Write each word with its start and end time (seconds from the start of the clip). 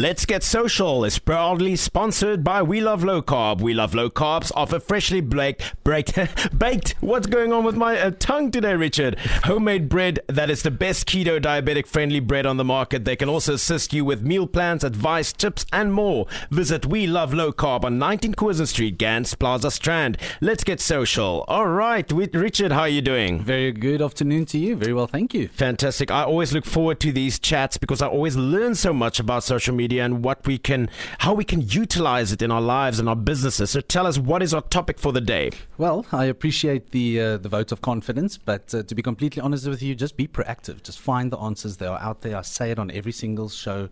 Let's 0.00 0.24
Get 0.24 0.42
Social 0.42 1.04
is 1.04 1.18
proudly 1.18 1.76
sponsored 1.76 2.42
by 2.42 2.62
We 2.62 2.80
Love 2.80 3.04
Low 3.04 3.20
Carb. 3.20 3.60
We 3.60 3.74
Love 3.74 3.94
Low 3.94 4.08
Carbs 4.08 4.50
offer 4.54 4.80
freshly 4.80 5.20
baked, 5.20 5.74
baked, 5.84 6.18
baked. 6.58 6.94
What's 7.00 7.26
going 7.26 7.52
on 7.52 7.64
with 7.64 7.76
my 7.76 8.00
uh, 8.00 8.12
tongue 8.18 8.50
today, 8.50 8.74
Richard? 8.76 9.18
Homemade 9.44 9.90
bread 9.90 10.20
that 10.26 10.48
is 10.48 10.62
the 10.62 10.70
best 10.70 11.06
keto 11.06 11.38
diabetic 11.38 11.86
friendly 11.86 12.18
bread 12.18 12.46
on 12.46 12.56
the 12.56 12.64
market. 12.64 13.04
They 13.04 13.14
can 13.14 13.28
also 13.28 13.52
assist 13.52 13.92
you 13.92 14.06
with 14.06 14.22
meal 14.22 14.46
plans, 14.46 14.84
advice, 14.84 15.34
tips, 15.34 15.66
and 15.70 15.92
more. 15.92 16.26
Visit 16.50 16.86
We 16.86 17.06
Love 17.06 17.34
Low 17.34 17.52
Carb 17.52 17.84
on 17.84 17.98
19 17.98 18.32
Curzon 18.32 18.68
Street, 18.68 18.96
Gants 18.96 19.34
Plaza 19.34 19.70
Strand. 19.70 20.16
Let's 20.40 20.64
Get 20.64 20.80
Social. 20.80 21.44
All 21.46 21.68
right, 21.68 22.10
Richard, 22.10 22.72
how 22.72 22.80
are 22.80 22.88
you 22.88 23.02
doing? 23.02 23.42
Very 23.42 23.70
good 23.70 24.00
afternoon 24.00 24.46
to 24.46 24.56
you. 24.56 24.76
Very 24.76 24.94
well, 24.94 25.06
thank 25.06 25.34
you. 25.34 25.48
Fantastic. 25.48 26.10
I 26.10 26.22
always 26.22 26.54
look 26.54 26.64
forward 26.64 27.00
to 27.00 27.12
these 27.12 27.38
chats 27.38 27.76
because 27.76 28.00
I 28.00 28.06
always 28.06 28.34
learn 28.34 28.74
so 28.74 28.94
much 28.94 29.20
about 29.20 29.44
social 29.44 29.74
media 29.74 29.89
media 29.90 30.04
and 30.04 30.22
what 30.24 30.46
we 30.46 30.56
can, 30.56 30.88
how 31.18 31.34
we 31.34 31.44
can 31.44 31.60
utilize 31.62 32.32
it 32.32 32.42
in 32.42 32.50
our 32.50 32.60
lives 32.60 33.00
and 33.00 33.08
our 33.08 33.16
businesses. 33.16 33.70
So 33.70 33.80
tell 33.80 34.06
us 34.06 34.18
what 34.18 34.42
is 34.42 34.54
our 34.54 34.62
topic 34.62 34.98
for 34.98 35.12
the 35.12 35.20
day. 35.20 35.50
Well, 35.78 36.06
I 36.12 36.26
appreciate 36.26 36.92
the 36.92 37.20
uh, 37.20 37.36
the 37.38 37.48
vote 37.48 37.72
of 37.72 37.80
confidence, 37.80 38.38
but 38.38 38.74
uh, 38.74 38.82
to 38.84 38.94
be 38.94 39.02
completely 39.02 39.42
honest 39.42 39.66
with 39.66 39.82
you, 39.82 39.94
just 39.94 40.16
be 40.16 40.28
proactive. 40.28 40.82
Just 40.82 41.00
find 41.00 41.32
the 41.32 41.38
answers. 41.38 41.76
They 41.76 41.86
are 41.86 42.00
out 42.00 42.20
there. 42.20 42.36
I 42.36 42.42
say 42.42 42.70
it 42.70 42.78
on 42.78 42.90
every 42.90 43.12
single 43.12 43.48
show 43.48 43.88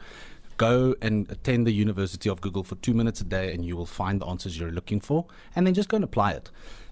go 0.56 0.96
and 1.00 1.30
attend 1.30 1.68
the 1.68 1.72
University 1.72 2.28
of 2.28 2.40
Google 2.40 2.64
for 2.64 2.74
two 2.76 2.92
minutes 2.92 3.20
a 3.20 3.24
day, 3.24 3.54
and 3.54 3.64
you 3.64 3.76
will 3.76 3.86
find 3.86 4.20
the 4.20 4.26
answers 4.26 4.58
you're 4.58 4.72
looking 4.72 5.00
for, 5.00 5.24
and 5.54 5.64
then 5.64 5.72
just 5.72 5.88
go 5.88 5.96
and 5.96 6.04
apply 6.04 6.32
it. 6.32 6.50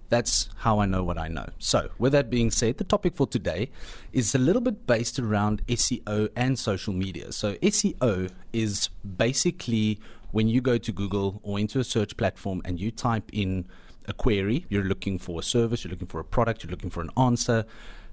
That's 0.09 0.49
how 0.59 0.79
I 0.79 0.87
know 0.87 1.03
what 1.03 1.19
I 1.19 1.29
know. 1.29 1.49
So, 1.59 1.91
with 1.99 2.13
that 2.13 2.31
being 2.31 2.51
said, 2.51 2.79
the 2.79 2.85
topic 2.85 3.17
for 3.17 3.27
today 3.27 3.71
is 4.13 4.35
a 4.35 4.39
little 4.39 4.63
bit 4.63 4.87
based 4.87 5.19
around 5.19 5.67
SEO 5.67 6.29
and 6.37 6.59
social 6.59 6.93
media. 6.93 7.33
So, 7.33 7.55
SEO 7.57 8.31
is 8.53 8.89
basically 9.17 10.01
when 10.31 10.49
you 10.49 10.61
go 10.61 10.79
to 10.79 10.93
Google 10.93 11.41
or 11.43 11.59
into 11.59 11.81
a 11.81 11.85
search 11.85 12.17
platform 12.17 12.63
and 12.65 12.81
you 12.81 12.91
type 12.91 13.31
in 13.33 13.67
a 14.07 14.13
query, 14.13 14.67
you're 14.69 14.85
looking 14.85 15.19
for 15.19 15.41
a 15.41 15.43
service, 15.43 15.85
you're 15.85 15.91
looking 15.91 16.07
for 16.07 16.21
a 16.21 16.25
product, 16.25 16.63
you're 16.63 16.71
looking 16.71 16.91
for 16.91 17.01
an 17.01 17.11
answer. 17.17 17.65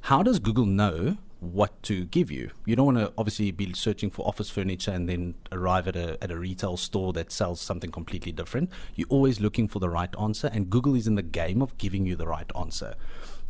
How 0.01 0.23
does 0.23 0.39
Google 0.39 0.65
know 0.65 1.17
what 1.51 1.81
to 1.83 2.05
give 2.05 2.31
you. 2.31 2.51
You 2.65 2.75
don't 2.75 2.85
want 2.85 2.97
to 2.97 3.13
obviously 3.17 3.51
be 3.51 3.73
searching 3.73 4.09
for 4.09 4.25
office 4.27 4.49
furniture 4.49 4.91
and 4.91 5.09
then 5.09 5.35
arrive 5.51 5.87
at 5.87 5.95
a 5.95 6.17
at 6.23 6.31
a 6.31 6.37
retail 6.37 6.77
store 6.77 7.13
that 7.13 7.31
sells 7.31 7.59
something 7.59 7.91
completely 7.91 8.31
different. 8.31 8.69
You're 8.95 9.07
always 9.09 9.39
looking 9.39 9.67
for 9.67 9.79
the 9.79 9.89
right 9.89 10.13
answer, 10.19 10.49
and 10.53 10.69
Google 10.69 10.95
is 10.95 11.07
in 11.07 11.15
the 11.15 11.21
game 11.21 11.61
of 11.61 11.77
giving 11.77 12.05
you 12.05 12.15
the 12.15 12.27
right 12.27 12.49
answer. 12.57 12.95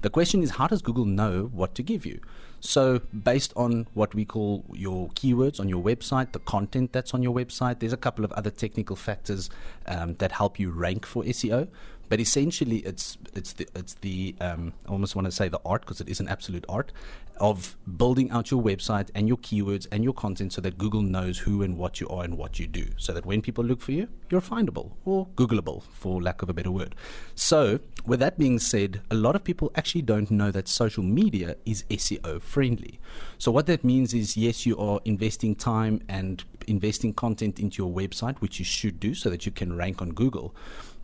The 0.02 0.10
question 0.10 0.44
is, 0.44 0.52
how 0.52 0.68
does 0.68 0.82
Google 0.82 1.06
know 1.06 1.50
what 1.54 1.76
to 1.76 1.84
give 1.84 2.06
you? 2.06 2.20
So, 2.60 3.00
based 3.24 3.54
on 3.56 3.88
what 3.94 4.14
we 4.14 4.26
call 4.26 4.66
your 4.74 5.10
keywords 5.10 5.60
on 5.60 5.70
your 5.70 5.82
website, 5.82 6.34
the 6.34 6.40
content 6.40 6.92
that's 6.92 7.14
on 7.14 7.24
your 7.24 7.34
website, 7.34 7.80
there's 7.80 7.94
a 7.94 7.98
couple 7.98 8.26
of 8.26 8.32
other 8.34 8.50
technical 8.50 8.96
factors 8.96 9.50
um, 9.86 10.16
that 10.16 10.34
help 10.34 10.60
you 10.60 10.72
rank 10.72 11.06
for 11.06 11.24
SEO. 11.24 11.68
But 12.14 12.20
essentially, 12.20 12.78
it's 12.86 13.18
it's 13.34 13.54
the 13.54 13.68
it's 13.74 13.96
the 13.96 14.36
um, 14.40 14.74
I 14.88 14.92
almost 14.92 15.16
want 15.16 15.26
to 15.26 15.32
say 15.32 15.50
the 15.50 15.60
art 15.66 15.82
because 15.82 16.00
it 16.00 16.08
is 16.08 16.20
an 16.20 16.28
absolute 16.28 16.64
art 16.70 16.92
of 17.40 17.76
building 17.98 18.30
out 18.30 18.52
your 18.52 18.62
website 18.62 19.10
and 19.16 19.28
your 19.28 19.38
keywords 19.38 19.88
and 19.92 20.04
your 20.04 20.14
content 20.14 20.54
so 20.54 20.62
that 20.62 20.78
Google 20.78 21.02
knows 21.02 21.40
who 21.40 21.64
and 21.64 21.76
what 21.76 22.00
you 22.00 22.08
are 22.10 22.24
and 22.24 22.38
what 22.38 22.60
you 22.60 22.68
do. 22.68 22.86
So 22.98 23.14
that 23.14 23.26
when 23.26 23.42
people 23.42 23.64
look 23.64 23.82
for 23.82 23.94
you, 23.94 24.10
you're 24.30 24.42
findable 24.42 24.92
or 25.06 25.26
Googleable, 25.36 25.82
for 25.92 26.22
lack 26.22 26.44
of 26.44 26.50
a 26.50 26.54
better 26.54 26.70
word. 26.70 26.94
So, 27.34 27.80
with 28.06 28.20
that 28.20 28.38
being 28.38 28.60
said, 28.60 29.02
a 29.10 29.16
lot 29.16 29.36
of 29.36 29.44
people 29.44 29.72
actually 29.74 30.04
don't 30.04 30.30
know 30.30 30.52
that 30.52 30.68
social 30.68 31.02
media 31.04 31.56
is 31.66 31.84
SEO 31.90 32.44
friendly. 32.44 33.00
So, 33.40 33.52
what 33.52 33.66
that 33.66 33.84
means 33.84 34.14
is 34.14 34.38
yes, 34.38 34.68
you 34.68 34.78
are 34.78 35.00
investing 35.04 35.56
time 35.56 36.02
and 36.08 36.44
investing 36.68 37.14
content 37.14 37.60
into 37.60 37.82
your 37.82 37.92
website, 37.92 38.38
which 38.38 38.60
you 38.60 38.66
should 38.66 39.00
do 39.00 39.16
so 39.16 39.32
that 39.32 39.48
you 39.48 39.52
can 39.52 39.76
rank 39.76 40.00
on 40.00 40.12
Google. 40.12 40.54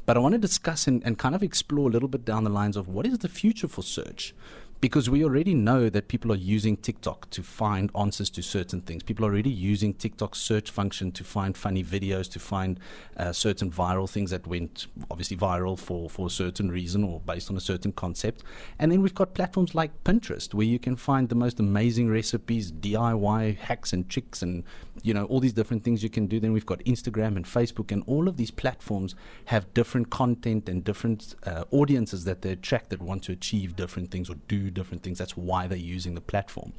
But 0.10 0.18
I 0.18 0.22
want 0.22 0.34
to 0.34 0.40
discuss 0.40 0.88
and, 0.88 1.06
and 1.06 1.20
kind 1.20 1.36
of 1.36 1.44
explore 1.44 1.88
a 1.88 1.92
little 1.92 2.10
bit 2.10 2.26
down 2.26 2.44
the 2.44 2.50
lines 2.50 2.76
of 2.76 2.88
what 2.88 3.06
is 3.06 3.20
the 3.20 3.30
future 3.30 3.68
for 3.68 3.84
search 3.84 4.34
because 4.82 5.10
we 5.10 5.24
already 5.24 5.54
know 5.54 5.90
that 5.90 6.08
people 6.08 6.32
are 6.32 6.38
using 6.38 6.78
TikTok 6.78 7.30
to 7.32 7.44
find 7.44 7.92
answers 7.98 8.30
to 8.32 8.42
certain 8.42 8.82
things. 8.82 9.04
People 9.04 9.26
are 9.26 9.30
already 9.30 9.50
using 9.50 9.94
TikTok's 9.94 10.40
search 10.40 10.72
function 10.72 11.12
to 11.12 11.24
find 11.24 11.58
funny 11.58 11.84
videos, 11.84 12.32
to 12.32 12.40
find 12.40 12.80
uh, 13.18 13.34
certain 13.34 13.70
viral 13.70 14.10
things 14.10 14.32
that 14.32 14.48
went 14.48 14.88
obviously 15.12 15.36
viral 15.36 15.78
for, 15.78 16.10
for 16.10 16.28
a 16.28 16.30
certain 16.30 16.72
reason 16.72 17.04
or 17.04 17.20
based 17.20 17.50
on 17.50 17.58
a 17.58 17.62
certain 17.62 17.92
concept. 17.92 18.44
And 18.78 18.92
then 18.92 19.02
we've 19.02 19.16
got 19.16 19.34
platforms 19.34 19.76
like 19.76 20.04
Pinterest 20.06 20.54
where 20.54 20.66
you 20.66 20.80
can 20.80 20.96
find 20.96 21.28
the 21.28 21.36
most 21.36 21.60
amazing 21.60 22.10
recipes, 22.10 22.72
DIY 22.72 23.58
hacks 23.58 23.92
and 23.92 24.08
tricks, 24.10 24.42
and 24.42 24.64
you 25.04 25.14
know 25.14 25.26
all 25.26 25.42
these 25.42 25.54
different 25.54 25.84
things 25.84 26.04
you 26.04 26.10
can 26.10 26.28
do. 26.28 26.40
Then 26.40 26.54
we've 26.54 26.66
got 26.66 26.80
Instagram 26.80 27.36
and 27.36 27.46
Facebook, 27.46 27.92
and 27.92 28.02
all 28.08 28.30
of 28.30 28.38
these 28.38 28.52
platforms 28.52 29.14
have 29.46 29.74
different 29.74 30.10
content 30.10 30.70
and 30.70 30.84
different 30.84 31.36
uh, 31.46 31.66
audiences 31.72 32.24
that 32.24 32.42
they 32.42 32.52
attract 32.52 32.90
that 32.92 33.02
want 33.02 33.24
to 33.24 33.34
achieve 33.34 33.76
different 33.76 34.12
things 34.12 34.30
or 34.30 34.36
do 34.48 34.69
different 34.72 35.04
things. 35.04 35.18
That's 35.18 35.38
why 35.38 35.68
they're 35.68 35.78
using 35.78 36.16
the 36.16 36.22
platform. 36.22 36.74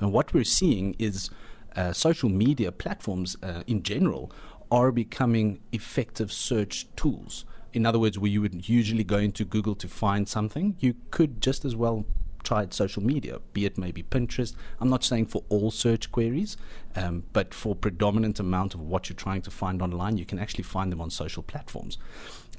And 0.00 0.12
what 0.12 0.32
we're 0.34 0.44
seeing 0.44 0.94
is 0.98 1.30
uh, 1.74 1.92
social 1.92 2.28
media 2.28 2.72
platforms 2.72 3.36
uh, 3.42 3.62
in 3.66 3.82
general 3.82 4.32
are 4.70 4.90
becoming 4.90 5.60
effective 5.72 6.32
search 6.32 6.86
tools. 6.96 7.44
In 7.72 7.84
other 7.84 7.98
words, 7.98 8.18
where 8.18 8.30
you 8.30 8.40
would 8.40 8.68
usually 8.68 9.04
go 9.04 9.18
into 9.18 9.44
Google 9.44 9.74
to 9.76 9.88
find 9.88 10.28
something, 10.28 10.76
you 10.80 10.94
could 11.10 11.40
just 11.40 11.64
as 11.64 11.76
well 11.76 12.06
tried 12.42 12.72
social 12.72 13.02
media, 13.02 13.40
be 13.52 13.66
it 13.66 13.76
maybe 13.76 14.02
Pinterest. 14.04 14.54
I'm 14.80 14.88
not 14.88 15.02
saying 15.02 15.26
for 15.26 15.42
all 15.48 15.70
search 15.70 16.12
queries, 16.12 16.56
um, 16.94 17.24
but 17.32 17.52
for 17.52 17.74
predominant 17.74 18.38
amount 18.38 18.72
of 18.72 18.80
what 18.80 19.08
you're 19.08 19.16
trying 19.16 19.42
to 19.42 19.50
find 19.50 19.82
online, 19.82 20.16
you 20.16 20.24
can 20.24 20.38
actually 20.38 20.64
find 20.64 20.92
them 20.92 21.00
on 21.00 21.10
social 21.10 21.42
platforms. 21.42 21.98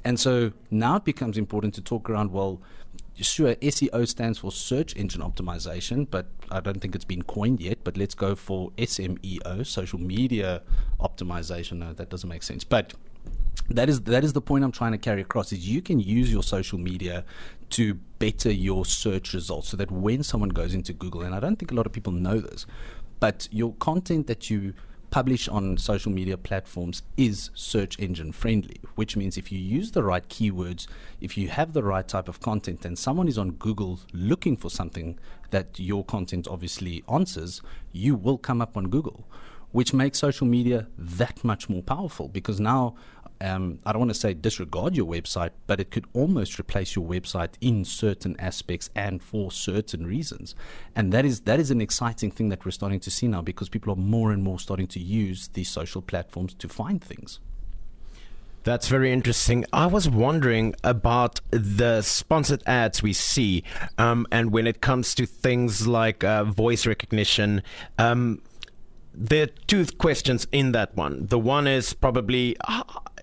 And 0.08 0.18
so 0.18 0.52
now 0.70 0.96
it 0.96 1.04
becomes 1.04 1.36
important 1.36 1.74
to 1.74 1.82
talk 1.82 2.08
around, 2.08 2.32
well, 2.32 2.62
sure, 3.20 3.54
SEO 3.56 4.08
stands 4.08 4.38
for 4.38 4.50
search 4.50 4.96
engine 4.96 5.20
optimization, 5.20 6.10
but 6.10 6.28
I 6.50 6.60
don't 6.60 6.80
think 6.80 6.94
it's 6.94 7.04
been 7.04 7.24
coined 7.24 7.60
yet. 7.60 7.84
But 7.84 7.98
let's 7.98 8.14
go 8.14 8.34
for 8.34 8.70
SMEO, 8.78 9.66
social 9.66 10.00
media 10.00 10.62
optimization. 10.98 11.72
No, 11.72 11.92
that 11.92 12.08
doesn't 12.08 12.26
make 12.26 12.42
sense. 12.42 12.64
But 12.64 12.94
that 13.68 13.90
is 13.90 14.00
that 14.04 14.24
is 14.24 14.32
the 14.32 14.40
point 14.40 14.64
I'm 14.64 14.72
trying 14.72 14.92
to 14.92 14.98
carry 14.98 15.20
across 15.20 15.52
is 15.52 15.68
you 15.68 15.82
can 15.82 16.00
use 16.00 16.32
your 16.32 16.42
social 16.42 16.78
media 16.78 17.26
to 17.76 17.92
better 18.18 18.50
your 18.50 18.86
search 18.86 19.34
results 19.34 19.68
so 19.68 19.76
that 19.76 19.90
when 19.90 20.22
someone 20.22 20.48
goes 20.48 20.72
into 20.72 20.94
Google 20.94 21.20
and 21.20 21.34
I 21.34 21.40
don't 21.40 21.56
think 21.56 21.70
a 21.70 21.74
lot 21.74 21.84
of 21.84 21.92
people 21.92 22.14
know 22.14 22.40
this 22.40 22.64
but 23.20 23.46
your 23.50 23.74
content 23.74 24.26
that 24.28 24.48
you 24.48 24.72
publish 25.10 25.48
on 25.48 25.78
social 25.78 26.12
media 26.12 26.36
platforms 26.36 27.02
is 27.16 27.50
search 27.54 27.98
engine 27.98 28.32
friendly, 28.32 28.80
which 28.94 29.16
means 29.16 29.36
if 29.36 29.50
you 29.50 29.58
use 29.58 29.92
the 29.92 30.02
right 30.02 30.28
keywords, 30.28 30.86
if 31.20 31.36
you 31.36 31.48
have 31.48 31.72
the 31.72 31.82
right 31.82 32.06
type 32.06 32.28
of 32.28 32.40
content, 32.40 32.84
and 32.84 32.98
someone 32.98 33.28
is 33.28 33.38
on 33.38 33.52
Google 33.52 34.00
looking 34.12 34.56
for 34.56 34.70
something 34.70 35.18
that 35.50 35.78
your 35.78 36.04
content 36.04 36.46
obviously 36.48 37.02
answers, 37.08 37.62
you 37.92 38.14
will 38.14 38.38
come 38.38 38.60
up 38.60 38.76
on 38.76 38.88
Google, 38.88 39.26
which 39.72 39.94
makes 39.94 40.18
social 40.18 40.46
media 40.46 40.86
that 40.98 41.42
much 41.42 41.68
more 41.68 41.82
powerful 41.82 42.28
because 42.28 42.60
now 42.60 42.94
um, 43.40 43.78
I 43.86 43.92
don't 43.92 44.00
want 44.00 44.10
to 44.10 44.18
say 44.18 44.34
disregard 44.34 44.96
your 44.96 45.06
website, 45.06 45.50
but 45.66 45.80
it 45.80 45.90
could 45.90 46.06
almost 46.12 46.58
replace 46.58 46.96
your 46.96 47.06
website 47.06 47.54
in 47.60 47.84
certain 47.84 48.36
aspects 48.38 48.90
and 48.94 49.22
for 49.22 49.50
certain 49.50 50.06
reasons. 50.06 50.54
And 50.96 51.12
that 51.12 51.24
is 51.24 51.40
that 51.40 51.60
is 51.60 51.70
an 51.70 51.80
exciting 51.80 52.30
thing 52.30 52.48
that 52.48 52.64
we're 52.64 52.72
starting 52.72 53.00
to 53.00 53.10
see 53.10 53.28
now 53.28 53.42
because 53.42 53.68
people 53.68 53.92
are 53.92 53.96
more 53.96 54.32
and 54.32 54.42
more 54.42 54.58
starting 54.58 54.86
to 54.88 55.00
use 55.00 55.48
these 55.48 55.68
social 55.68 56.02
platforms 56.02 56.54
to 56.54 56.68
find 56.68 57.02
things. 57.02 57.40
That's 58.64 58.88
very 58.88 59.12
interesting. 59.12 59.64
I 59.72 59.86
was 59.86 60.10
wondering 60.10 60.74
about 60.84 61.40
the 61.50 62.02
sponsored 62.02 62.62
ads 62.66 63.02
we 63.02 63.12
see, 63.12 63.62
um, 63.96 64.26
and 64.30 64.52
when 64.52 64.66
it 64.66 64.80
comes 64.80 65.14
to 65.14 65.26
things 65.26 65.86
like 65.86 66.24
uh, 66.24 66.44
voice 66.44 66.86
recognition. 66.86 67.62
Um, 67.98 68.42
there 69.20 69.44
are 69.44 69.50
two 69.66 69.84
questions 69.98 70.46
in 70.52 70.72
that 70.72 70.94
one. 70.96 71.26
The 71.26 71.38
one 71.38 71.66
is 71.66 71.92
probably 71.92 72.56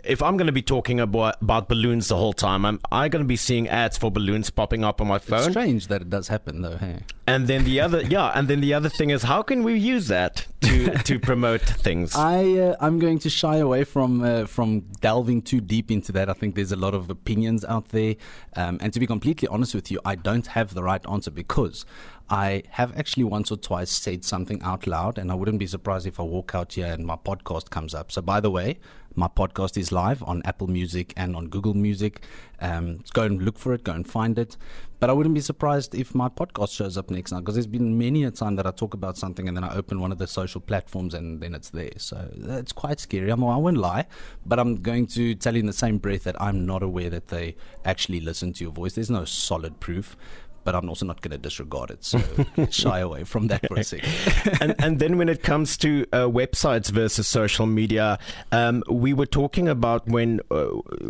if 0.08 0.22
I'm 0.22 0.38
going 0.38 0.48
to 0.48 0.54
be 0.54 0.62
talking 0.62 1.00
about, 1.00 1.42
about 1.42 1.68
balloons 1.68 2.08
the 2.08 2.16
whole 2.16 2.34
time, 2.34 2.66
I'm 2.66 2.80
I 2.92 3.10
going 3.10 3.24
to 3.24 3.28
be 3.28 3.36
seeing 3.36 3.68
ads 3.68 3.98
for 3.98 4.12
balloons 4.12 4.50
popping 4.50 4.84
up 4.84 5.02
on 5.02 5.08
my 5.08 5.20
phone? 5.20 5.40
It's 5.40 5.50
strange 5.50 5.88
that 5.88 6.02
it 6.02 6.10
does 6.10 6.28
happen, 6.28 6.62
though. 6.62 6.78
Hey. 6.78 7.00
And 7.28 7.48
then 7.48 7.64
the 7.64 7.80
other, 7.80 8.02
yeah, 8.16 8.32
and 8.36 8.48
then 8.48 8.62
the 8.62 8.74
other 8.74 8.90
thing 8.90 9.10
is, 9.10 9.24
how 9.24 9.42
can 9.42 9.64
we 9.64 9.78
use 9.78 10.08
that 10.08 10.46
to 10.62 10.98
to 11.04 11.20
promote 11.20 11.62
things? 11.62 12.16
I 12.16 12.58
uh, 12.58 12.76
I'm 12.80 13.00
going 13.00 13.20
to 13.20 13.30
shy 13.30 13.58
away 13.58 13.84
from 13.84 14.22
uh, 14.22 14.46
from 14.46 14.82
delving 15.02 15.42
too 15.42 15.62
deep 15.62 15.92
into 15.92 16.12
that. 16.14 16.30
I 16.30 16.34
think 16.34 16.56
there's 16.56 16.72
a 16.72 16.78
lot 16.78 16.94
of 16.94 17.10
opinions 17.10 17.66
out 17.66 17.90
there, 17.90 18.16
um, 18.56 18.78
and 18.82 18.94
to 18.94 19.00
be 19.00 19.08
completely 19.08 19.48
honest 19.48 19.74
with 19.74 19.92
you, 19.92 20.00
I 20.06 20.16
don't 20.16 20.48
have 20.48 20.74
the 20.74 20.84
right 20.84 21.06
answer 21.10 21.32
because 21.32 21.86
I 22.30 22.64
have 22.72 22.98
actually 22.98 23.24
once 23.24 23.52
or 23.52 23.58
twice 23.58 23.92
said 23.92 24.26
something 24.26 24.62
out 24.64 24.88
loud, 24.88 25.18
and 25.18 25.32
I 25.32 25.36
wouldn't 25.36 25.60
be 25.60 25.68
surprised 25.68 26.08
if 26.08 26.20
I 26.20 26.24
walk 26.24 26.56
out 26.56 26.74
here 26.74 26.88
and 26.88 27.06
my 27.06 27.16
podcast 27.16 27.70
comes 27.70 27.94
up. 27.94 28.12
So, 28.12 28.22
by 28.22 28.40
the 28.40 28.50
way, 28.50 28.80
my 29.18 29.28
podcast 29.28 29.78
is 29.78 29.92
live 29.92 30.22
on 30.24 30.42
Apple 30.44 30.68
Music 30.68 31.14
and 31.16 31.36
on 31.36 31.48
Google 31.48 31.74
Music. 31.74 32.24
Um, 32.60 33.00
go 33.14 33.24
and 33.24 33.42
look 33.42 33.58
for 33.58 33.74
it, 33.74 33.84
go 33.84 33.94
and 33.94 34.08
find 34.08 34.38
it. 34.38 34.58
But 35.00 35.10
I 35.10 35.14
wouldn't 35.14 35.36
be 35.36 35.42
surprised 35.42 35.94
if 35.94 36.16
my 36.16 36.30
podcast 36.30 36.76
shows 36.76 36.98
up 36.98 37.10
next 37.12 37.32
now 37.32 37.40
because 37.40 37.56
there's 37.56 37.68
been 37.68 37.98
many 37.98 38.24
a 38.24 38.32
time 38.32 38.56
that 38.56 38.66
I 38.66 38.72
talk 38.72 38.94
about 38.94 39.18
something 39.18 39.48
and 39.48 39.56
then 39.56 39.64
I 39.64 39.76
open 39.76 40.00
one 40.00 40.12
of 40.12 40.18
the 40.18 40.28
social 40.28 40.62
platforms 40.62 41.14
and 41.14 41.42
then 41.42 41.54
it's 41.54 41.70
there. 41.70 41.92
So 41.98 42.30
it's 42.36 42.72
quite 42.72 43.00
scary. 43.00 43.30
I'm, 43.30 43.44
I 43.44 43.58
won't 43.58 43.78
lie, 43.78 44.06
but 44.46 44.58
I'm 44.58 44.78
going 44.82 45.08
to 45.08 45.36
tell 45.36 45.54
you 45.54 45.60
in 45.60 45.66
the 45.66 45.74
same 45.74 45.98
breath 45.98 46.24
that 46.24 46.42
I'm 46.42 46.66
not 46.66 46.82
aware 46.82 47.10
that 47.10 47.28
they 47.28 47.56
actually 47.84 48.20
listen 48.20 48.54
to 48.54 48.64
your 48.64 48.74
voice. 48.74 48.94
There's 48.94 49.12
no 49.12 49.26
solid 49.26 49.80
proof 49.80 50.18
but 50.66 50.76
I'm 50.76 50.90
also 50.90 51.06
not 51.06 51.22
going 51.22 51.32
to 51.32 51.38
disregard 51.38 51.92
it. 51.92 52.04
So 52.04 52.20
shy 52.72 53.00
away 53.00 53.24
from 53.24 53.48
that 53.48 53.66
for 53.68 53.80
a 53.80 53.84
second. 53.84 54.12
and, 54.62 54.76
and 54.80 55.00
then 55.00 55.18
when 55.18 55.30
it 55.30 55.44
comes 55.44 55.78
to 55.78 56.06
uh, 56.12 56.26
websites 56.26 56.90
versus 56.90 57.28
social 57.28 57.68
media, 57.68 58.20
um, 58.52 58.84
we 58.90 59.14
were 59.14 59.28
talking 59.28 59.70
about 59.70 60.08
when 60.08 60.42
uh, 60.52 60.66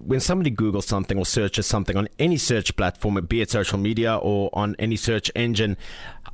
when 0.06 0.20
somebody 0.20 0.52
Googles 0.52 0.84
something 0.84 1.18
or 1.18 1.26
searches 1.26 1.66
something 1.66 1.98
on 1.98 2.08
any 2.20 2.38
search 2.38 2.76
platform, 2.76 3.16
be 3.26 3.42
it 3.42 3.50
social 3.50 3.80
media 3.80 4.18
or 4.18 4.50
on 4.54 4.76
any 4.78 4.98
search 4.98 5.32
engine, 5.36 5.78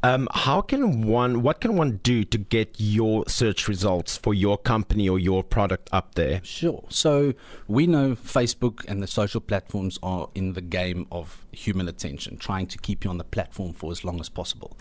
um, 0.04 0.28
how 0.34 0.62
can 0.62 1.04
one, 1.04 1.44
what 1.44 1.62
can 1.62 1.76
one 1.76 2.00
do 2.04 2.24
to 2.24 2.38
get 2.38 2.76
your 2.78 3.24
search 3.28 3.68
results 3.68 4.18
for 4.18 4.34
your 4.34 4.58
company 4.58 5.08
or 5.08 5.20
your 5.20 5.44
product 5.44 5.90
up 5.92 6.16
there? 6.16 6.42
Sure. 6.44 6.84
So 6.90 7.34
we 7.68 7.86
know 7.86 8.16
Facebook 8.16 8.84
and 8.88 9.04
the 9.04 9.08
social 9.08 9.42
platforms 9.42 10.00
are 10.02 10.28
in 10.34 10.54
the 10.54 10.62
game 10.62 11.08
of 11.12 11.46
human 11.52 11.88
attention, 11.88 12.38
trying 12.38 12.66
to 12.68 12.78
keep 12.80 13.04
you 13.04 13.11
on 13.12 13.20
the 13.20 13.24
platform 13.24 13.74
for 13.74 13.92
as 13.92 14.04
long 14.04 14.20
as 14.20 14.30
possible. 14.30 14.76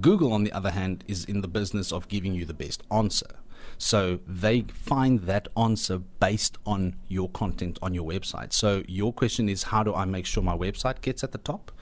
Google, 0.00 0.32
on 0.32 0.44
the 0.44 0.52
other 0.52 0.70
hand, 0.70 1.02
is 1.08 1.24
in 1.24 1.40
the 1.40 1.48
business 1.48 1.90
of 1.90 2.06
giving 2.08 2.34
you 2.34 2.44
the 2.44 2.54
best 2.54 2.82
answer. 2.90 3.36
So 3.78 4.20
they 4.26 4.62
find 4.72 5.20
that 5.20 5.48
answer 5.56 5.98
based 5.98 6.58
on 6.66 6.96
your 7.08 7.28
content 7.30 7.78
on 7.80 7.94
your 7.94 8.06
website. 8.06 8.52
So 8.52 8.82
your 8.86 9.12
question 9.12 9.48
is, 9.48 9.64
how 9.64 9.82
do 9.82 9.94
I 9.94 10.04
make 10.04 10.26
sure 10.26 10.42
my 10.42 10.56
website 10.56 11.00
gets 11.00 11.24
at 11.24 11.32
the 11.32 11.38
top? 11.38 11.72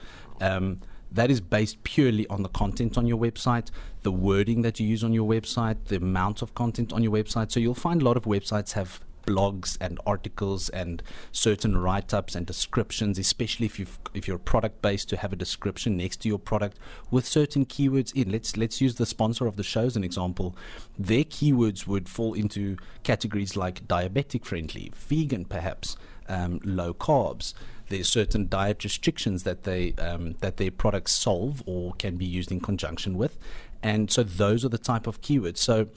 Um, 0.41 0.79
that 1.11 1.31
is 1.31 1.41
based 1.41 1.83
purely 1.83 2.27
on 2.27 2.43
the 2.43 2.49
content 2.49 2.97
on 2.97 3.05
your 3.07 3.17
website, 3.17 3.69
the 4.03 4.11
wording 4.11 4.61
that 4.61 4.79
you 4.79 4.87
use 4.87 5.03
on 5.03 5.13
your 5.13 5.27
website, 5.27 5.77
the 5.85 5.97
amount 5.97 6.41
of 6.41 6.53
content 6.53 6.93
on 6.93 7.03
your 7.03 7.11
website. 7.11 7.51
So 7.51 7.59
you'll 7.59 7.73
find 7.73 8.01
a 8.01 8.05
lot 8.05 8.17
of 8.17 8.23
websites 8.25 8.73
have 8.73 9.01
blogs 9.25 9.77
and 9.79 9.99
articles 10.05 10.69
and 10.69 11.01
certain 11.31 11.77
write-ups 11.77 12.35
and 12.35 12.45
descriptions, 12.45 13.17
especially 13.17 13.65
if 13.65 13.79
you 13.79 13.87
if 14.13 14.27
you're 14.27 14.37
product 14.37 14.81
based 14.81 15.09
to 15.09 15.17
have 15.17 15.33
a 15.33 15.35
description 15.35 15.97
next 15.97 16.17
to 16.17 16.27
your 16.27 16.39
product 16.39 16.77
with 17.11 17.25
certain 17.25 17.65
keywords 17.65 18.13
in. 18.13 18.31
Let's 18.31 18.57
let's 18.57 18.81
use 18.81 18.95
the 18.95 19.05
sponsor 19.05 19.47
of 19.47 19.55
the 19.55 19.63
show 19.63 19.85
as 19.85 19.95
an 19.95 20.03
example. 20.03 20.55
Their 20.97 21.23
keywords 21.23 21.87
would 21.87 22.09
fall 22.09 22.33
into 22.33 22.77
categories 23.03 23.55
like 23.55 23.87
diabetic 23.87 24.45
friendly, 24.45 24.91
vegan 24.95 25.45
perhaps, 25.45 25.97
um, 26.27 26.59
low 26.63 26.93
carbs 26.93 27.53
there's 27.89 28.07
certain 28.07 28.47
diet 28.47 28.83
restrictions 28.83 29.43
that 29.43 29.63
they 29.63 29.93
um, 29.93 30.35
that 30.39 30.57
their 30.57 30.71
products 30.71 31.11
solve 31.11 31.61
or 31.65 31.93
can 31.93 32.17
be 32.17 32.25
used 32.25 32.51
in 32.51 32.59
conjunction 32.59 33.17
with, 33.17 33.37
and 33.83 34.09
so 34.11 34.23
those 34.23 34.63
are 34.63 34.69
the 34.69 34.77
type 34.77 35.07
of 35.07 35.21
keywords. 35.21 35.57
So 35.57 35.87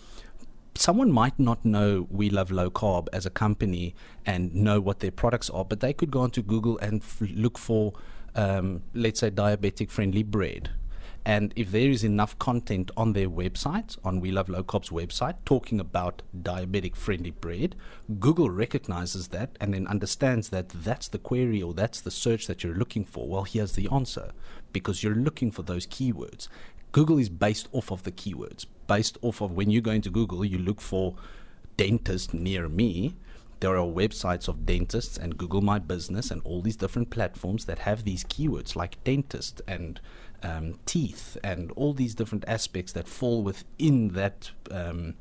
someone 0.74 1.10
might 1.10 1.38
not 1.38 1.64
know 1.64 2.06
we 2.10 2.30
love 2.30 2.50
low 2.50 2.70
carb 2.70 3.08
as 3.12 3.26
a 3.26 3.30
company 3.30 3.94
and 4.24 4.54
know 4.54 4.80
what 4.80 5.00
their 5.00 5.10
products 5.10 5.50
are, 5.50 5.64
but 5.64 5.80
they 5.80 5.92
could 5.92 6.10
go 6.10 6.20
onto 6.20 6.42
Google 6.42 6.78
and 6.78 7.02
f- 7.02 7.22
look 7.34 7.58
for, 7.58 7.92
um, 8.34 8.82
let's 8.94 9.20
say, 9.20 9.30
diabetic 9.30 9.90
friendly 9.90 10.22
bread 10.22 10.70
and 11.24 11.52
if 11.54 11.70
there 11.70 11.88
is 11.88 12.02
enough 12.02 12.36
content 12.38 12.90
on 12.96 13.12
their 13.12 13.28
website, 13.28 13.96
on 14.04 14.20
We 14.20 14.32
Love 14.32 14.48
Low 14.48 14.64
Carb's 14.64 14.90
website, 14.90 15.36
talking 15.44 15.78
about 15.78 16.22
diabetic 16.36 16.96
friendly 16.96 17.30
bread, 17.30 17.76
Google 18.18 18.50
recognizes 18.50 19.28
that 19.28 19.56
and 19.60 19.72
then 19.72 19.86
understands 19.86 20.48
that 20.48 20.68
that's 20.70 21.08
the 21.08 21.18
query 21.18 21.62
or 21.62 21.74
that's 21.74 22.00
the 22.00 22.10
search 22.10 22.48
that 22.48 22.64
you're 22.64 22.74
looking 22.74 23.04
for. 23.04 23.28
Well, 23.28 23.44
here's 23.44 23.72
the 23.72 23.88
answer 23.92 24.32
because 24.72 25.04
you're 25.04 25.14
looking 25.14 25.52
for 25.52 25.62
those 25.62 25.86
keywords. 25.86 26.48
Google 26.90 27.18
is 27.18 27.28
based 27.28 27.68
off 27.72 27.92
of 27.92 28.02
the 28.02 28.12
keywords, 28.12 28.66
based 28.94 29.16
off 29.22 29.40
of 29.40 29.52
when 29.58 29.70
you 29.70 29.80
go 29.80 29.92
into 29.98 30.10
Google, 30.10 30.44
you 30.44 30.58
look 30.58 30.80
for 30.80 31.14
dentist 31.76 32.34
near 32.34 32.68
me 32.68 33.14
there 33.62 33.76
are 33.76 33.86
websites 33.86 34.48
of 34.48 34.66
dentists 34.66 35.16
and 35.16 35.38
Google 35.38 35.60
My 35.60 35.78
Business 35.78 36.32
and 36.32 36.42
all 36.42 36.62
these 36.62 36.74
different 36.74 37.10
platforms 37.10 37.66
that 37.66 37.78
have 37.78 38.02
these 38.02 38.24
keywords 38.24 38.74
like 38.74 39.02
dentist 39.04 39.62
and 39.68 40.00
um, 40.42 40.80
teeth 40.84 41.36
and 41.44 41.70
all 41.76 41.94
these 41.94 42.16
different 42.16 42.44
aspects 42.48 42.90
that 42.94 43.06
fall 43.06 43.44
within 43.44 44.08
that. 44.14 44.50
Um, 44.68 45.14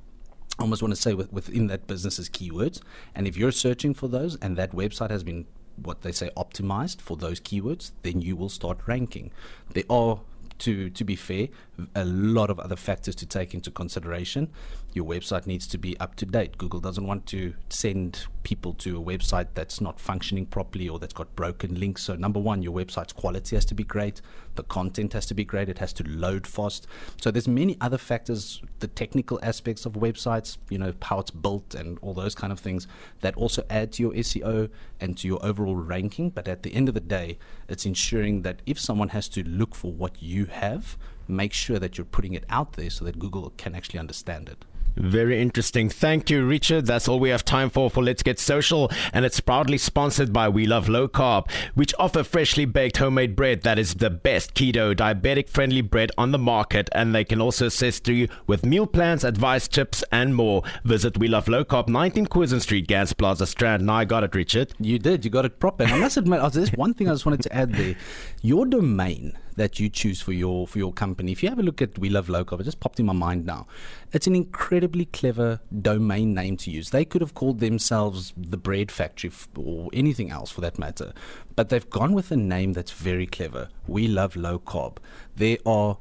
I 0.57 0.63
almost 0.63 0.81
want 0.81 0.91
to 0.91 1.00
say 1.00 1.13
within 1.13 1.67
that 1.67 1.85
business's 1.85 2.29
keywords. 2.29 2.81
And 3.13 3.27
if 3.27 3.38
you're 3.38 3.51
searching 3.51 3.94
for 3.94 4.07
those 4.07 4.35
and 4.38 4.57
that 4.57 4.71
website 4.71 5.12
has 5.12 5.24
been 5.24 5.45
what 5.75 6.01
they 6.01 6.12
say 6.12 6.31
optimized 6.35 7.00
for 7.00 7.15
those 7.17 7.39
keywords, 7.39 7.91
then 8.01 8.21
you 8.21 8.35
will 8.35 8.50
start 8.50 8.79
ranking. 8.88 9.31
There 9.75 9.83
are 9.88 10.19
to 10.61 10.89
to 10.89 11.03
be 11.03 11.15
fair, 11.15 11.47
a 11.95 12.05
lot 12.05 12.49
of 12.49 12.59
other 12.59 12.75
factors 12.75 13.15
to 13.15 13.25
take 13.25 13.53
into 13.53 13.71
consideration. 13.71 14.49
Your 14.93 15.05
website 15.05 15.47
needs 15.47 15.67
to 15.67 15.77
be 15.77 15.97
up 15.99 16.15
to 16.15 16.25
date. 16.25 16.57
Google 16.57 16.79
doesn't 16.79 17.05
want 17.05 17.25
to 17.27 17.53
send 17.69 18.25
people 18.43 18.73
to 18.73 18.97
a 18.97 19.01
website 19.01 19.47
that's 19.53 19.79
not 19.79 19.99
functioning 19.99 20.45
properly 20.45 20.89
or 20.89 20.99
that's 20.99 21.13
got 21.13 21.33
broken 21.35 21.79
links. 21.79 22.03
So 22.03 22.15
number 22.15 22.39
one, 22.39 22.61
your 22.61 22.73
website's 22.73 23.13
quality 23.13 23.55
has 23.55 23.63
to 23.65 23.73
be 23.73 23.83
great. 23.83 24.21
The 24.55 24.63
content 24.63 25.13
has 25.13 25.25
to 25.27 25.33
be 25.33 25.45
great. 25.45 25.69
It 25.69 25.77
has 25.77 25.93
to 25.93 26.03
load 26.03 26.45
fast. 26.45 26.87
So 27.21 27.31
there's 27.31 27.47
many 27.47 27.77
other 27.79 27.97
factors, 27.97 28.61
the 28.79 28.87
technical 28.87 29.39
aspects 29.41 29.85
of 29.85 29.93
websites, 29.93 30.57
you 30.69 30.77
know, 30.77 30.93
how 31.01 31.19
it's 31.19 31.31
built 31.31 31.73
and 31.73 31.97
all 32.01 32.13
those 32.13 32.35
kind 32.35 32.51
of 32.51 32.59
things 32.59 32.85
that 33.21 33.35
also 33.35 33.63
add 33.69 33.93
to 33.93 34.03
your 34.03 34.11
SEO 34.11 34.69
and 34.99 35.17
to 35.19 35.27
your 35.27 35.43
overall 35.45 35.75
ranking. 35.75 36.31
But 36.31 36.49
at 36.49 36.63
the 36.63 36.75
end 36.75 36.89
of 36.89 36.95
the 36.95 36.99
day, 36.99 37.37
it's 37.69 37.85
ensuring 37.85 38.41
that 38.41 38.61
if 38.65 38.77
someone 38.77 39.09
has 39.09 39.29
to 39.29 39.43
look 39.43 39.73
for 39.73 39.91
what 39.93 40.21
you 40.21 40.45
have, 40.51 40.98
make 41.27 41.53
sure 41.53 41.80
that 41.80 41.98
you're 41.98 42.06
putting 42.06 42.33
it 42.33 42.45
out 42.50 42.74
there 42.74 42.89
so 42.89 43.06
that 43.06 43.19
Google 43.19 43.51
can 43.57 43.75
actually 43.75 44.00
understand 44.00 44.50
it. 44.50 44.65
Very 44.95 45.42
interesting. 45.42 45.88
Thank 45.89 46.30
you, 46.30 46.45
Richard. 46.45 46.86
That's 46.86 47.07
all 47.07 47.19
we 47.19 47.30
have 47.30 47.45
time 47.45 47.69
for 47.69 47.89
for 47.89 48.03
Let's 48.03 48.24
Get 48.24 48.39
Social, 48.39 48.92
and 49.13 49.24
it's 49.24 49.39
proudly 49.39 49.77
sponsored 49.77 50.33
by 50.33 50.50
We 50.50 50.65
Love 50.65 50.89
Low 50.89 51.07
Carb, 51.07 51.50
which 51.75 51.94
offer 51.98 52.24
freshly 52.24 52.65
baked 52.65 52.98
homemade 52.98 53.36
bread 53.36 53.62
that 53.62 53.80
is 53.80 53.95
the 53.95 54.09
best 54.09 54.53
keto, 54.53 54.94
diabetic 54.94 55.48
friendly 55.48 55.81
bread 55.81 56.12
on 56.18 56.31
the 56.31 56.38
market, 56.38 56.89
and 56.92 57.15
they 57.15 57.24
can 57.24 57.39
also 57.39 57.68
assist 57.68 58.07
you 58.09 58.27
with 58.48 58.65
meal 58.65 58.86
plans, 58.86 59.24
advice, 59.24 59.68
tips, 59.69 60.03
and 60.12 60.36
more. 60.36 60.62
Visit 60.83 61.18
We 61.18 61.30
Love 61.30 61.48
Low 61.48 61.63
Carb, 61.63 61.88
19 61.88 62.27
Curzon 62.27 62.59
Street, 62.59 62.88
Gants 62.88 63.13
Plaza 63.13 63.48
Strand. 63.48 63.86
Now 63.86 63.95
I 63.95 64.06
got 64.06 64.25
it, 64.25 64.36
Richard. 64.36 64.74
You 64.77 65.00
did. 65.00 65.24
You 65.24 65.31
got 65.31 65.45
it 65.45 65.59
proper. 65.59 65.83
And 65.83 65.94
I 65.94 65.98
must 65.98 66.18
admit, 66.18 66.42
oh, 66.42 66.50
there's 66.50 66.74
one 66.74 66.94
thing 66.94 67.07
I 67.07 67.13
just 67.13 67.25
wanted 67.25 67.44
to 67.44 67.56
add 67.56 67.74
there. 67.75 67.95
Your 68.42 68.65
domain 68.65 69.38
that 69.56 69.80
you 69.80 69.89
choose 69.89 70.21
for 70.21 70.31
your 70.31 70.68
for 70.68 70.77
your 70.77 70.94
company. 70.94 71.31
If 71.31 71.44
you 71.44 71.50
have 71.50 71.59
a 71.59 71.63
look 71.63 71.81
at 71.81 71.98
We 71.98 72.09
Love 72.09 72.30
Low 72.30 72.44
Carb, 72.45 72.62
it 72.62 72.63
just 72.63 72.80
popped 72.80 73.00
in 73.00 73.06
my 73.06 73.13
mind 73.13 73.45
now. 73.45 73.68
It's 74.12 74.27
an 74.27 74.36
incredibly 74.36 75.06
clever 75.06 75.59
domain 75.81 76.33
name 76.33 76.57
to 76.57 76.71
use. 76.71 76.89
They 76.89 77.06
could 77.06 77.21
have 77.21 77.33
called 77.33 77.59
themselves 77.59 78.33
the 78.38 78.57
Bread 78.57 78.92
Factory 78.92 79.31
or 79.55 79.89
anything 79.93 80.31
else 80.31 80.51
for 80.51 80.62
that 80.62 80.79
matter, 80.79 81.13
but 81.55 81.70
they've 81.70 81.89
gone 81.89 82.13
with 82.13 82.31
a 82.31 82.38
name 82.38 82.74
that's 82.74 82.91
very 82.91 83.27
clever. 83.27 83.70
We 83.88 84.08
Love 84.08 84.36
Low 84.36 84.60
Carb. 84.60 84.98
There 85.36 85.58
are 85.65 85.98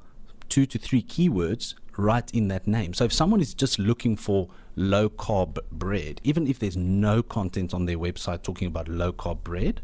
two 0.49 0.66
to 0.66 0.78
three 0.78 1.02
keywords 1.02 1.75
right 2.00 2.30
in 2.33 2.49
that 2.49 2.66
name. 2.66 2.95
So 2.95 3.04
if 3.04 3.12
someone 3.12 3.40
is 3.40 3.54
just 3.54 3.78
looking 3.78 4.16
for 4.16 4.49
low 4.76 5.09
carb 5.09 5.59
bread, 5.71 6.21
even 6.25 6.47
if 6.47 6.59
there's 6.59 6.76
no 6.76 7.23
content 7.23 7.75
on 7.75 7.87
their 7.87 7.99
website 7.99 8.42
talking 8.42 8.69
about 8.69 8.88
low 8.88 9.12
carb 9.12 9.42
bread, 9.42 9.80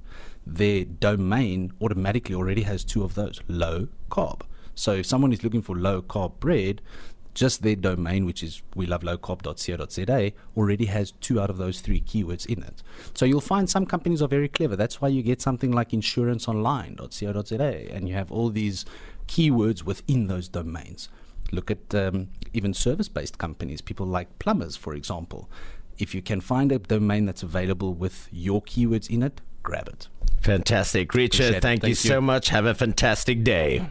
their 0.47 0.85
domain 0.85 1.73
automatically 1.81 2.35
already 2.35 2.63
has 2.63 2.85
two 2.85 3.05
of 3.05 3.15
those 3.15 3.41
low 3.49 3.89
carb. 4.11 4.43
So 4.75 4.93
if 4.93 5.07
someone 5.07 5.33
is 5.33 5.43
looking 5.43 5.63
for 5.63 5.77
low 5.77 6.03
carb 6.03 6.39
bread, 6.39 6.83
just 7.37 7.63
their 7.63 7.77
domain, 7.77 8.25
which 8.25 8.43
is 8.43 8.63
we 8.75 8.87
love 8.87 9.03
lowcarb.co.za, 9.03 10.33
already 10.57 10.87
has 10.87 11.13
two 11.21 11.39
out 11.39 11.51
of 11.51 11.59
those 11.59 11.81
three 11.81 12.01
keywords 12.01 12.47
in 12.47 12.63
it. 12.63 12.83
So 13.13 13.27
you'll 13.27 13.43
find 13.43 13.69
some 13.69 13.85
companies 13.85 14.23
are 14.23 14.29
very 14.29 14.49
clever. 14.49 14.75
That's 14.75 15.03
why 15.03 15.09
you 15.09 15.23
get 15.23 15.43
something 15.43 15.71
like 15.71 15.91
insuranceonline.co.za, 15.91 17.95
and 17.95 18.09
you 18.09 18.15
have 18.15 18.33
all 18.33 18.49
these 18.49 18.87
keywords 19.29 19.83
within 19.83 20.29
those 20.29 20.49
domains. 20.49 21.11
Look 21.53 21.71
at 21.71 21.95
um, 21.95 22.29
even 22.53 22.75
service 22.75 23.09
based 23.09 23.39
companies, 23.39 23.81
people 23.81 24.07
like 24.07 24.39
plumbers, 24.39 24.77
for 24.77 24.95
example. 24.95 25.51
If 25.99 26.15
you 26.15 26.23
can 26.23 26.41
find 26.41 26.73
a 26.73 26.79
domain 26.79 27.25
that's 27.25 27.43
available 27.43 27.95
with 27.95 28.29
your 28.31 28.63
keywords 28.63 29.09
in 29.09 29.23
it, 29.23 29.41
grab 29.63 29.89
it. 29.89 30.09
Fantastic. 30.41 31.15
Richard, 31.15 31.63
thank, 31.63 31.81
thank, 31.81 31.85
you 31.85 31.95
so 31.95 32.21
much. 32.21 32.51
Have 32.51 32.67
a 32.67 32.75
fantastic 32.75 33.43
day. 33.43 33.87